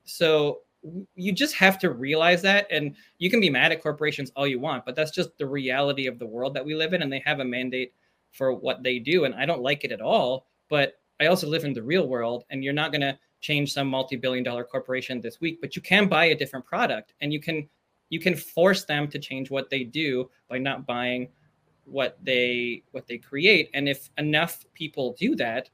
[0.05, 0.61] So
[1.15, 4.59] you just have to realize that and you can be mad at corporations all you
[4.59, 7.23] want but that's just the reality of the world that we live in and they
[7.25, 7.93] have a mandate
[8.31, 11.65] for what they do and i don't like it at all but i also live
[11.65, 15.41] in the real world and you're not going to change some multi-billion dollar corporation this
[15.41, 17.69] week but you can buy a different product and you can
[18.09, 21.29] you can force them to change what they do by not buying
[21.85, 25.71] what they what they create and if enough people do that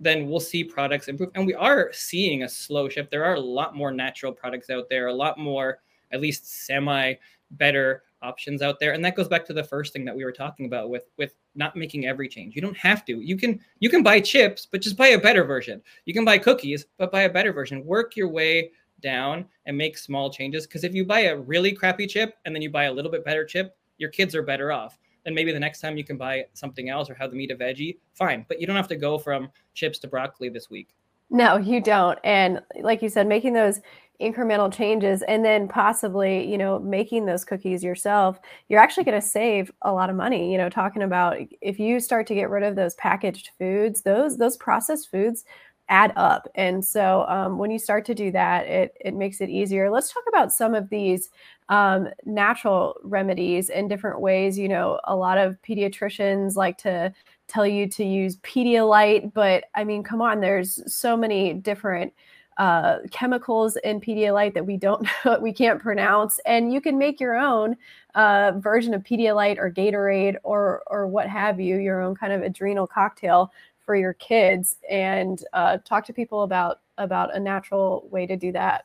[0.00, 1.30] then we'll see products improve.
[1.34, 3.10] And we are seeing a slow shift.
[3.10, 5.78] There are a lot more natural products out there, a lot more,
[6.12, 7.14] at least semi
[7.52, 8.92] better options out there.
[8.92, 11.34] And that goes back to the first thing that we were talking about with with
[11.54, 12.54] not making every change.
[12.54, 13.20] You don't have to.
[13.20, 15.82] You can you can buy chips, but just buy a better version.
[16.04, 17.84] You can buy cookies, but buy a better version.
[17.84, 20.66] Work your way down and make small changes.
[20.66, 23.24] Because if you buy a really crappy chip and then you buy a little bit
[23.24, 26.44] better chip, your kids are better off then maybe the next time you can buy
[26.52, 28.44] something else or have the meat a veggie, fine.
[28.48, 30.94] But you don't have to go from chips to broccoli this week.
[31.30, 32.18] No, you don't.
[32.22, 33.80] And like you said, making those
[34.20, 39.26] incremental changes and then possibly, you know, making those cookies yourself, you're actually going to
[39.26, 40.52] save a lot of money.
[40.52, 44.36] You know, talking about if you start to get rid of those packaged foods, those
[44.36, 45.44] those processed foods
[45.88, 46.48] add up.
[46.54, 49.90] And so um, when you start to do that, it, it makes it easier.
[49.90, 51.30] Let's talk about some of these
[51.68, 54.58] um, natural remedies in different ways.
[54.58, 57.12] You know, a lot of pediatricians like to
[57.46, 62.12] tell you to use Pedialyte, but I mean, come on, there's so many different
[62.56, 67.20] uh, chemicals in Pedialyte that we don't know, we can't pronounce, and you can make
[67.20, 67.76] your own
[68.14, 72.42] uh, version of Pedialyte or Gatorade or or what have you, your own kind of
[72.42, 73.52] adrenal cocktail
[73.84, 78.52] for your kids and uh, talk to people about about a natural way to do
[78.52, 78.84] that.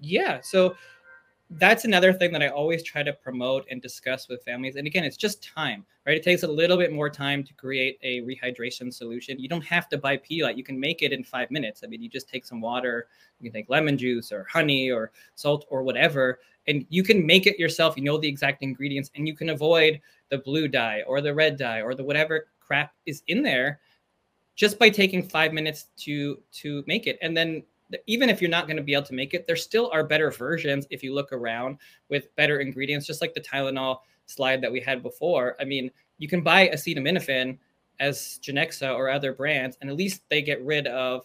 [0.00, 0.74] Yeah so
[1.50, 5.04] that's another thing that i always try to promote and discuss with families and again
[5.04, 6.16] it's just time right?
[6.16, 9.38] It takes a little bit more time to create a rehydration solution.
[9.38, 11.82] You don't have to buy Pedialyte you can make it in five minutes.
[11.84, 13.08] I mean you just take some water
[13.40, 17.46] you can take lemon juice or honey or salt or whatever and you can make
[17.46, 17.96] it yourself.
[17.96, 21.56] You know the exact ingredients and you can avoid the blue dye or the red
[21.56, 23.80] dye or the whatever crap is in there
[24.54, 27.18] just by taking five minutes to to make it.
[27.22, 27.62] And then
[28.06, 30.30] even if you're not going to be able to make it there still are better
[30.30, 34.80] versions if you look around with better ingredients just like the tylenol slide that we
[34.80, 35.56] had before.
[35.60, 37.58] I mean you can buy acetaminophen
[38.00, 41.24] as Genexa or other brands and at least they get rid of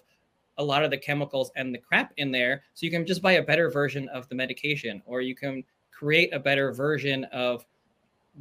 [0.58, 2.64] a lot of the chemicals and the crap in there.
[2.74, 6.34] So you can just buy a better version of the medication or you can create
[6.34, 7.66] a better version of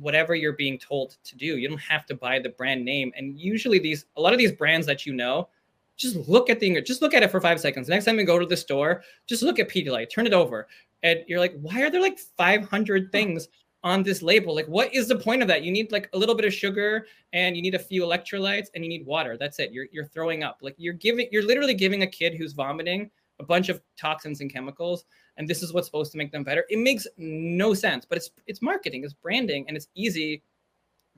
[0.00, 1.56] whatever you're being told to do.
[1.58, 3.12] You don't have to buy the brand name.
[3.16, 5.48] And usually these a lot of these brands that you know,
[5.96, 7.88] just look at the just look at it for five seconds.
[7.88, 10.68] Next time you go to the store, just look at Pedialyte, turn it over,
[11.02, 13.48] and you're like, why are there like 500 things
[13.84, 14.54] on this label?
[14.54, 15.62] Like, what is the point of that?
[15.62, 18.84] You need like a little bit of sugar and you need a few electrolytes and
[18.84, 19.36] you need water.
[19.36, 19.72] That's it.
[19.72, 20.58] You're you're throwing up.
[20.62, 24.52] Like you're giving you're literally giving a kid who's vomiting a bunch of toxins and
[24.52, 25.04] chemicals
[25.38, 26.64] and this is what's supposed to make them better.
[26.68, 30.42] It makes no sense, but it's it's marketing, it's branding, and it's easy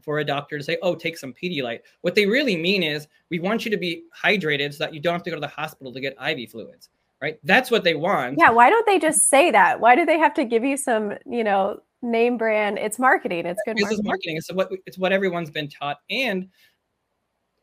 [0.03, 3.41] for a doctor to say, "Oh, take some Pedialyte." What they really mean is, we
[3.41, 5.93] want you to be hydrated so that you don't have to go to the hospital
[5.93, 7.39] to get IV fluids, right?
[7.45, 8.39] That's what they want.
[8.39, 8.51] Yeah.
[8.51, 9.81] Why don't they just say that?
[9.81, 12.79] Why do they have to give you some, you know, name brand?
[12.79, 13.47] It's marketing.
[13.47, 13.77] It's good.
[13.77, 14.37] This is marketing.
[14.37, 16.49] It's what it's what everyone's been taught, and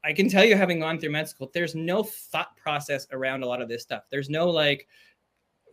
[0.04, 3.46] I can tell you, having gone through med school, there's no thought process around a
[3.46, 4.04] lot of this stuff.
[4.10, 4.88] There's no like,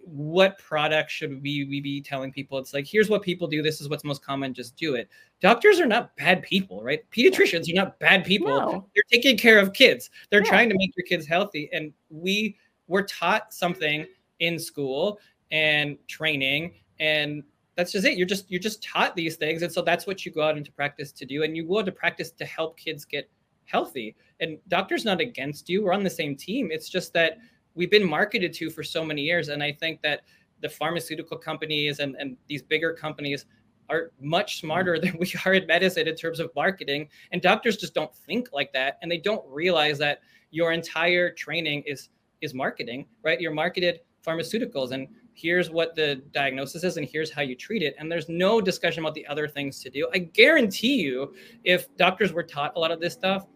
[0.07, 2.59] what product should we, we be telling people?
[2.59, 3.63] It's like, here's what people do.
[3.63, 4.55] This is what's most common.
[4.55, 5.09] Just do it.
[5.41, 7.09] Doctors are not bad people, right?
[7.11, 8.49] Pediatricians are not bad people.
[8.49, 8.87] No.
[8.95, 10.11] They're taking care of kids.
[10.31, 10.51] They're yeah.
[10.51, 11.69] trying to make your kids healthy.
[11.73, 14.07] And we were taught something
[14.41, 15.19] in school
[15.51, 17.43] and training and
[17.77, 20.33] that's just it you're just you're just taught these things and so that's what you
[20.33, 23.05] go out into practice to do and you go out to practice to help kids
[23.05, 23.31] get
[23.65, 27.39] healthy and doctors not against you we're on the same team it's just that
[27.75, 29.49] we've been marketed to for so many years.
[29.49, 30.23] And I think that
[30.61, 33.47] the pharmaceutical companies and, and these bigger companies
[33.91, 37.09] are much smarter than we are in medicine in terms of marketing.
[37.33, 38.99] And doctors just don't think like that.
[39.03, 42.09] And they don't realize that your entire training is
[42.41, 43.41] is marketing, right?
[43.41, 47.95] You're marketed pharmaceuticals and here's what the diagnosis is and here's how you treat it.
[47.99, 50.09] And there's no discussion about the other things to do.
[50.13, 51.35] I guarantee you,
[51.65, 53.47] if doctors were taught a lot of this stuff,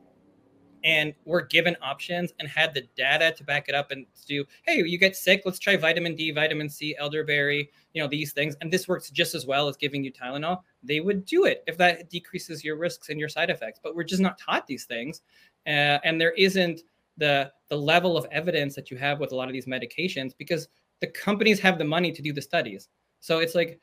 [0.85, 4.83] and were given options and had the data to back it up and do hey
[4.85, 8.57] you get sick let's try vitamin d vitamin c elderberry you know these things.
[8.61, 10.63] And this works just as well as giving you tylenol.
[10.83, 14.05] They would do it if that decreases your risks and your side effects but we're
[14.05, 15.23] just not taught these things.
[15.67, 16.83] Uh, and there isn't
[17.17, 20.69] the the level of evidence that you have with a lot of these medications because
[21.01, 22.89] the companies have the money to do the studies.
[23.21, 23.81] So it's like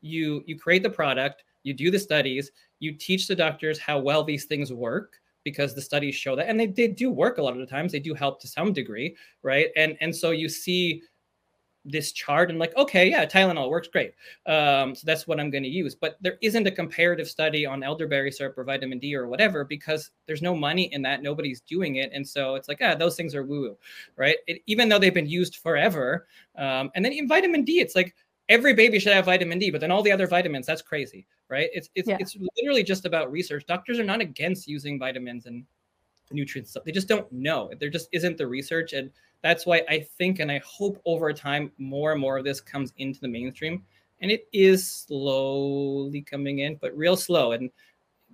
[0.00, 4.22] you you create the product you do the studies you teach the doctors how well
[4.22, 7.54] these things work because the studies show that and they, they do work a lot
[7.54, 7.92] of the times.
[7.92, 9.68] They do help to some degree right?
[9.76, 11.02] And and so you see
[11.88, 14.12] this chart and like okay yeah tylenol works great.
[14.54, 15.94] Um, so that's what i'm going to use.
[15.94, 20.10] But there isn't a comparative study on elderberry syrup or vitamin d or whatever because
[20.26, 21.22] there's no money in that.
[21.22, 22.10] Nobody's doing it.
[22.12, 23.76] And so it's like ah those things are woo woo
[24.16, 24.38] right?
[24.48, 28.12] It, even though they've been used forever um, and then in vitamin d it's like
[28.48, 31.68] every baby should have vitamin D, but then all the other vitamins, that's crazy, right?
[31.72, 32.16] It's it's yeah.
[32.20, 33.64] it's literally just about research.
[33.66, 35.64] Doctors are not against using vitamins and
[36.30, 36.76] nutrients.
[36.84, 37.70] They just don't know.
[37.78, 38.92] There just isn't the research.
[38.92, 39.10] And
[39.42, 42.92] that's why I think and I hope over time more and more of this comes
[42.98, 43.84] into the mainstream.
[44.20, 47.52] And it is slowly coming in, but real slow.
[47.52, 47.70] And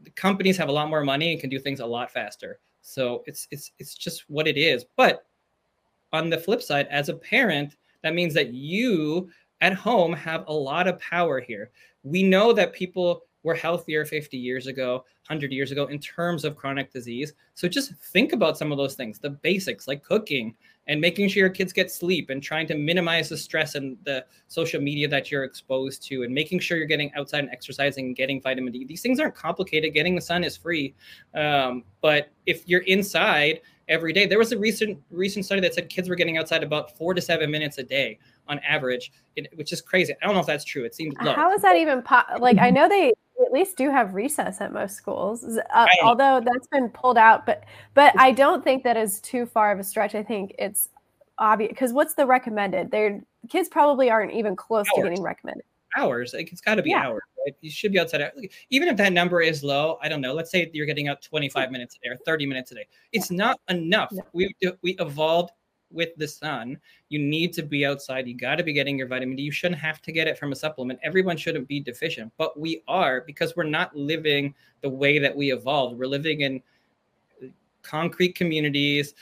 [0.05, 2.61] the companies have a lot more money and can do things a lot faster.
[2.81, 4.85] So it's it's it's just what it is.
[4.97, 5.27] But
[6.13, 10.53] on the flip side, as a parent, that means that you at home have a
[10.53, 11.71] lot of power here.
[12.03, 16.57] We know that people were healthier 50 years ago, 100 years ago in terms of
[16.57, 17.33] chronic disease.
[17.55, 20.55] So just think about some of those things, the basics like cooking
[20.89, 24.25] and making sure your kids get sleep and trying to minimize the stress and the
[24.49, 28.17] social media that you're exposed to and making sure you're getting outside and exercising and
[28.17, 28.85] getting vitamin D.
[28.85, 29.95] These things aren't complicated.
[29.95, 30.95] Getting the sun is free.
[31.35, 35.89] Um, but if you're inside every day, there was a recent recent study that said
[35.89, 38.19] kids were getting outside about four to seven minutes a day
[38.49, 39.13] on average,
[39.55, 40.15] which is crazy.
[40.23, 40.85] I don't know if that's true.
[40.85, 41.35] It seems low.
[41.35, 42.59] How is that even po- like?
[42.59, 43.13] I know they
[43.45, 47.47] at least do have recess at most schools, uh, although that's been pulled out.
[47.47, 47.65] But
[47.95, 50.15] but I don't think that is too far of a stretch.
[50.15, 50.89] I think it's
[51.39, 52.91] obvious because what's the recommended?
[52.91, 55.05] Their kids probably aren't even close hours.
[55.05, 55.65] to getting recommended.
[55.97, 57.07] Hours, like it's got to be yeah.
[57.07, 57.23] hours.
[57.45, 57.57] Right?
[57.61, 58.31] You should be outside.
[58.71, 60.33] Even if that number is low, I don't know.
[60.33, 61.73] Let's say you're getting out 25 mm-hmm.
[61.73, 62.87] minutes a day or 30 minutes a day.
[63.13, 64.11] It's not enough.
[64.13, 64.23] No.
[64.33, 65.51] We we evolved
[65.93, 66.79] with the sun.
[67.09, 68.27] You need to be outside.
[68.27, 69.43] You got to be getting your vitamin D.
[69.43, 70.99] You shouldn't have to get it from a supplement.
[71.03, 75.53] Everyone shouldn't be deficient, but we are because we're not living the way that we
[75.53, 75.99] evolved.
[75.99, 76.63] We're living in
[77.43, 77.47] uh,
[77.83, 79.15] concrete communities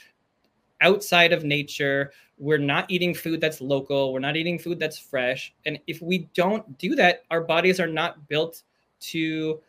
[0.80, 2.12] outside of nature.
[2.40, 4.12] We're not eating food that's local.
[4.12, 5.54] We're not eating food that's fresh.
[5.66, 8.62] And if we don't do that, our bodies are not built
[9.00, 9.60] to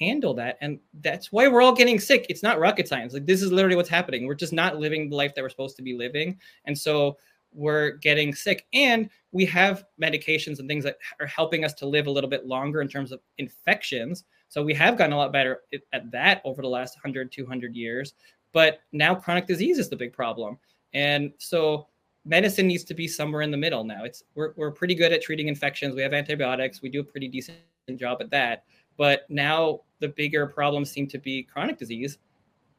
[0.00, 3.42] handle that and that's why we're all getting sick it's not rocket science like this
[3.42, 5.92] is literally what's happening we're just not living the life that we're supposed to be
[5.92, 7.18] living and so
[7.52, 12.06] we're getting sick and we have medications and things that are helping us to live
[12.06, 15.60] a little bit longer in terms of infections so we have gotten a lot better
[15.92, 18.14] at that over the last 100 200 years
[18.52, 20.58] but now chronic disease is the big problem
[20.94, 21.88] and so
[22.24, 25.22] medicine needs to be somewhere in the middle now it's we're, we're pretty good at
[25.22, 27.58] treating infections we have antibiotics we do a pretty decent
[27.96, 28.64] job at that
[29.00, 32.18] but now the bigger problems seem to be chronic disease.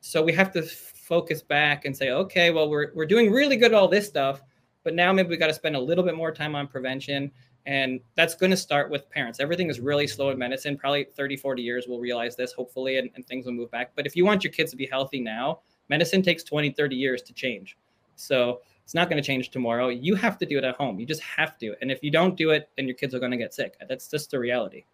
[0.01, 3.71] So we have to focus back and say, okay, well, we're, we're doing really good
[3.71, 4.43] at all this stuff,
[4.83, 7.31] but now maybe we got to spend a little bit more time on prevention.
[7.67, 9.39] And that's going to start with parents.
[9.39, 10.77] Everything is really slow in medicine.
[10.77, 13.91] Probably 30, 40 years, we'll realize this, hopefully, and, and things will move back.
[13.95, 17.21] But if you want your kids to be healthy now, medicine takes 20, 30 years
[17.23, 17.77] to change.
[18.15, 19.89] So it's not going to change tomorrow.
[19.89, 20.99] You have to do it at home.
[20.99, 21.75] You just have to.
[21.81, 23.75] And if you don't do it, then your kids are going to get sick.
[23.87, 24.85] That's just the reality.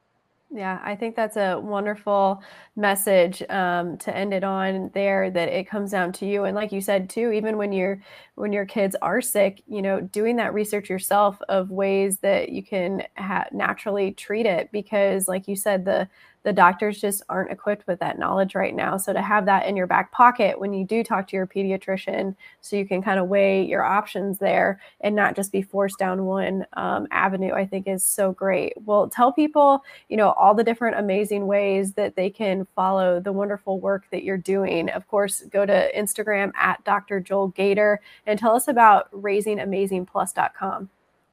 [0.50, 2.42] Yeah, I think that's a wonderful
[2.78, 5.30] message um, to end it on there.
[5.30, 8.02] That it comes down to you, and like you said too, even when you're
[8.36, 12.64] when your kids are sick, you know, doing that research yourself of ways that you
[12.64, 16.08] can ha- naturally treat it, because like you said, the
[16.48, 18.96] the doctors just aren't equipped with that knowledge right now.
[18.96, 22.38] So to have that in your back pocket when you do talk to your pediatrician,
[22.62, 26.24] so you can kind of weigh your options there and not just be forced down
[26.24, 28.72] one um, avenue, I think is so great.
[28.86, 33.34] Well, tell people, you know, all the different amazing ways that they can follow the
[33.34, 34.90] wonderful work that you're doing.
[34.92, 37.20] Of course, go to Instagram at Dr.
[37.20, 40.90] Joel Gator and tell us about raisingamazingplus.com.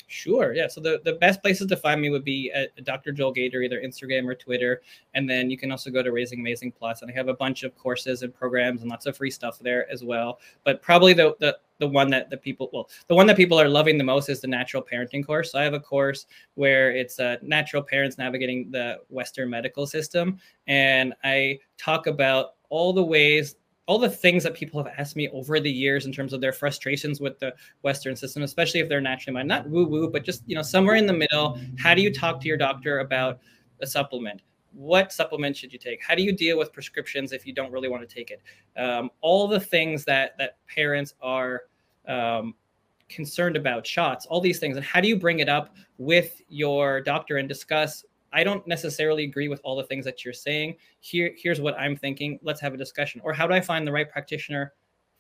[0.07, 0.55] Sure.
[0.55, 0.69] Yeah.
[0.69, 3.11] So the, the best places to find me would be at Dr.
[3.11, 4.83] Joel Gator, either Instagram or Twitter.
[5.15, 7.63] And then you can also go to Raising Amazing Plus, and I have a bunch
[7.63, 10.41] of courses and programs and lots of free stuff there as well.
[10.63, 13.69] But probably the the, the one that the people well, the one that people are
[13.69, 15.53] loving the most is the natural parenting course.
[15.53, 20.39] So I have a course where it's uh, natural parents navigating the Western medical system,
[20.67, 23.57] and I talk about all the ways
[23.87, 26.53] all the things that people have asked me over the years in terms of their
[26.53, 30.43] frustrations with the Western system, especially if they're naturally minded, not woo woo, but just
[30.47, 31.59] you know somewhere in the middle.
[31.79, 33.41] How do you talk to your doctor about
[33.81, 34.43] a supplement?
[34.75, 37.89] what supplements should you take how do you deal with prescriptions if you don't really
[37.89, 38.43] want to take it
[38.77, 41.63] um, all the things that that parents are
[42.09, 42.55] um,
[43.09, 47.01] concerned about shots all these things and how do you bring it up with your
[47.01, 48.05] doctor and discuss
[48.35, 50.77] i don't necessarily agree with all the things that you're saying.
[51.01, 52.39] Here here's what i'm thinking.
[52.43, 53.21] Let's have a discussion.
[53.25, 54.73] Or how do i find the right practitioner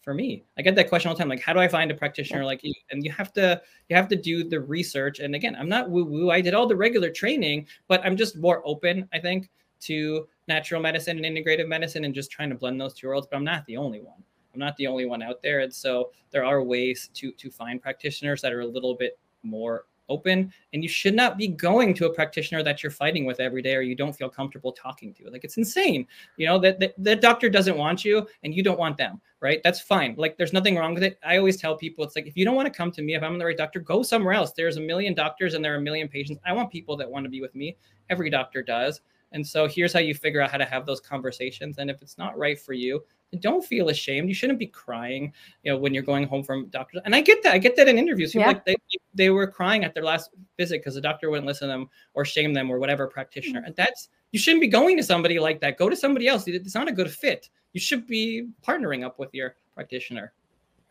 [0.02, 0.44] for me?
[0.58, 2.62] I get that question all the time like how do i find a practitioner like
[2.62, 2.74] you?
[2.90, 5.20] And you have to you have to do the research.
[5.20, 8.36] And again i'm not woo woo i did all the regular training but i'm just
[8.36, 9.50] more open i think
[9.80, 13.36] to natural medicine and integrative medicine and just trying to blend those two worlds but
[13.36, 14.22] i'm not the only one.
[14.54, 15.60] I'm not the only one out there.
[15.60, 19.86] And so there are ways to to find practitioners that are a little bit more
[20.08, 23.62] open and you should not be going to a practitioner that you're fighting with every
[23.62, 25.30] day or you don't feel comfortable talking to.
[25.30, 26.06] Like it's insane.
[26.36, 29.60] You know that the doctor doesn't want you and you don't want them right?
[29.62, 30.14] That's fine.
[30.16, 31.18] Like there's nothing wrong with it.
[31.22, 33.22] I always tell people it's like if you don't want to come to me if
[33.22, 34.52] i'm the right doctor go somewhere else.
[34.52, 36.40] There's a million doctors and there are a million patients.
[36.46, 37.76] I want people that want to be with me.
[38.08, 39.02] Every doctor does.
[39.32, 41.76] And so here's how you figure out how to have those conversations.
[41.76, 44.28] And if it's not right for you don't feel ashamed.
[44.28, 45.32] You shouldn't be crying,
[45.62, 47.02] you know, when you're going home from doctors.
[47.04, 47.54] And I get that.
[47.54, 48.34] I get that in interviews.
[48.34, 48.46] Yeah.
[48.46, 48.76] Like they,
[49.14, 52.24] they were crying at their last visit because the doctor wouldn't listen to them or
[52.24, 53.60] shame them or whatever practitioner.
[53.60, 53.66] Mm-hmm.
[53.66, 55.78] And that's you shouldn't be going to somebody like that.
[55.78, 56.44] Go to somebody else.
[56.46, 57.48] It's not a good fit.
[57.72, 60.32] You should be partnering up with your practitioner.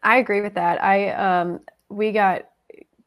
[0.03, 0.83] I agree with that.
[0.83, 2.49] I um we got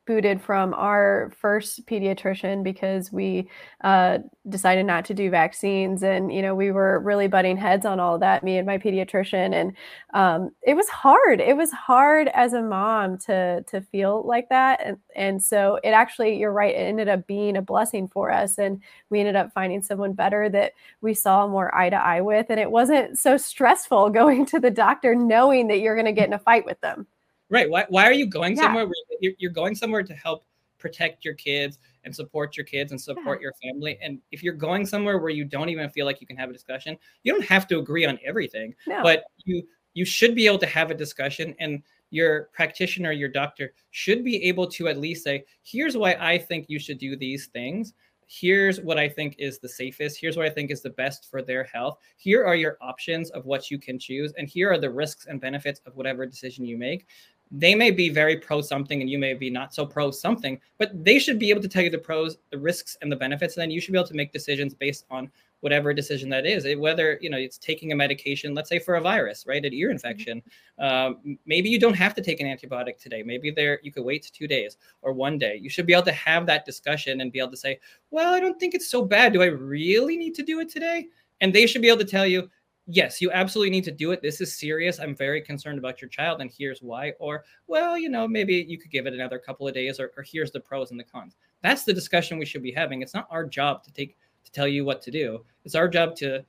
[0.07, 3.49] booted from our first pediatrician because we
[3.83, 6.03] uh, decided not to do vaccines.
[6.03, 9.53] And you know we were really butting heads on all that me and my pediatrician.
[9.53, 9.77] And
[10.15, 11.41] um, it was hard.
[11.41, 14.81] It was hard as a mom to to feel like that.
[14.85, 18.59] And, and so it actually you're right it ended up being a blessing for us.
[18.59, 18.81] And
[19.11, 22.47] we ended up finding someone better that we saw more eye to eye with.
[22.51, 26.29] And it wasn't so stressful going to the doctor knowing that you're going to get
[26.29, 27.07] in a fight with them
[27.49, 27.69] Right.
[27.71, 28.63] Why, why are you going yeah.
[28.63, 28.89] somewhere?
[29.21, 30.45] You're, you're going somewhere to help
[30.79, 33.45] protect your kids and support your kids and support yeah.
[33.45, 33.99] your family.
[34.03, 36.53] And if you're going somewhere where you don't even feel like you can have a
[36.53, 39.03] discussion, you don't have to agree on everything, no.
[39.03, 39.63] but you
[39.95, 44.45] you should be able to have a discussion and your practitioner, your doctor should be
[44.45, 47.95] able to at least say, here's why I think you should do these things.
[48.29, 50.19] Here's what I think is the safest.
[50.21, 51.99] Here's what I think is the best for their health.
[52.17, 54.33] Here are your options of what you can choose.
[54.37, 57.07] And here are the risks and benefits of whatever decision you make
[57.51, 61.05] they may be very pro something and you may be not so pro something, but
[61.05, 63.57] they should be able to tell you the pros, the risks, and the benefits.
[63.57, 65.31] And then you should be able to make decisions based on
[65.61, 66.67] whatever decision that is.
[66.77, 69.91] Whether you know it's taking a medication, let's say for a virus, right, an ear
[69.91, 70.43] infection.
[70.79, 73.23] Um, maybe you don't have to take an antibiotic today.
[73.23, 75.59] Maybe there you could wait two days or one day.
[75.61, 77.79] You should be able to have that discussion and be able to say,
[78.11, 79.33] well, I don't think it's so bad.
[79.33, 81.07] Do I really need to do it today?
[81.41, 82.51] And they should be able to tell you,
[82.87, 84.23] yes, you absolutely need to do it.
[84.23, 85.01] This is serious.
[85.01, 87.13] I'm very concerned about your child, and here's why.
[87.19, 90.23] Or, well, you know, maybe you could give it another couple of days, or, or
[90.23, 91.37] here's the pros and the cons.
[91.63, 93.03] That's the discussion we should be having.
[93.03, 95.45] It's not our job to take to tell you what to do.
[95.65, 96.45] It's our job to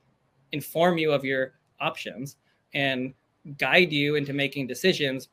[0.52, 2.36] inform you of your options
[2.74, 3.12] and
[3.56, 5.28] guide you into making decisions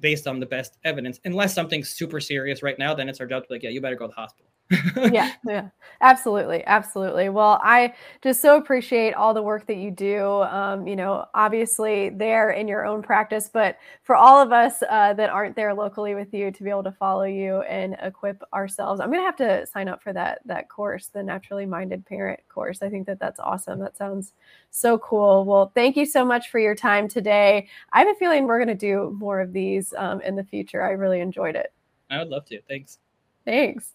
[0.00, 1.18] based on the best evidence.
[1.24, 3.80] Unless something's super serious right now, then it's our job to be like, yeah, you
[3.80, 4.47] better go to the hospital
[4.96, 5.68] yeah, yeah,
[6.02, 7.30] absolutely, absolutely.
[7.30, 10.42] Well, I just so appreciate all the work that you do.
[10.42, 15.14] Um, you know, obviously there in your own practice, but for all of us uh,
[15.14, 19.00] that aren't there locally with you to be able to follow you and equip ourselves,
[19.00, 22.40] I'm going to have to sign up for that that course, the Naturally Minded Parent
[22.50, 22.82] course.
[22.82, 23.78] I think that that's awesome.
[23.78, 24.34] That sounds
[24.70, 25.46] so cool.
[25.46, 27.68] Well, thank you so much for your time today.
[27.94, 30.82] I have a feeling we're going to do more of these um, in the future.
[30.82, 31.72] I really enjoyed it.
[32.10, 32.60] I would love to.
[32.68, 32.98] Thanks.
[33.46, 33.94] Thanks.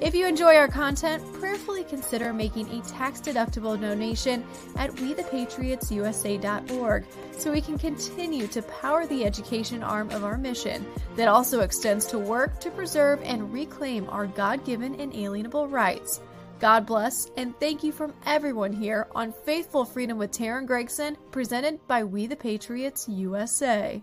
[0.00, 4.46] If you enjoy our content, prayerfully consider making a tax deductible donation
[4.76, 7.04] at wethepatriotsusa.org
[7.36, 10.86] so we can continue to power the education arm of our mission
[11.16, 16.22] that also extends to work to preserve and reclaim our God given inalienable rights.
[16.60, 21.78] God bless, and thank you from everyone here on Faithful Freedom with Teryn Gregson, presented
[21.86, 24.02] by We the Patriots USA.